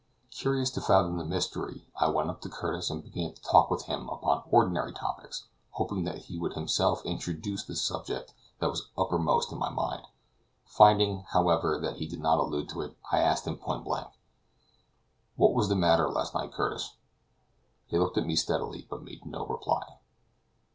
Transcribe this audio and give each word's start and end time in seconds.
Curious 0.31 0.71
to 0.71 0.81
fathom 0.81 1.17
the 1.17 1.23
mystery 1.23 1.85
I 1.95 2.09
went 2.09 2.31
up 2.31 2.41
to 2.41 2.49
Curtis 2.49 2.89
and 2.89 3.03
began 3.03 3.35
to 3.35 3.41
talk 3.43 3.69
with 3.69 3.83
him 3.83 4.09
upon 4.09 4.41
ordinary 4.49 4.93
topics, 4.93 5.45
hoping 5.73 6.05
that 6.05 6.25
he 6.25 6.39
would 6.39 6.53
himself 6.53 7.05
introduce 7.05 7.63
the 7.63 7.75
subject 7.75 8.33
that 8.57 8.71
was 8.71 8.89
uppermost 8.97 9.51
in 9.51 9.59
my 9.59 9.69
mind; 9.69 10.01
finding, 10.65 11.25
however, 11.33 11.77
that 11.77 11.97
he 11.97 12.07
did 12.07 12.19
not 12.19 12.39
allude 12.39 12.67
to 12.69 12.81
it, 12.81 12.97
I 13.11 13.19
asked 13.19 13.45
him 13.45 13.57
point 13.59 13.83
blank: 13.83 14.07
"What 15.35 15.53
was 15.53 15.69
the 15.69 15.75
matter 15.75 16.07
in 16.07 16.15
the 16.15 16.31
night, 16.33 16.51
Curtis?" 16.51 16.95
He 17.85 17.99
looked 17.99 18.17
at 18.17 18.25
me 18.25 18.35
steadily, 18.35 18.87
but 18.89 19.03
made 19.03 19.23
no 19.23 19.45
reply. 19.45 19.99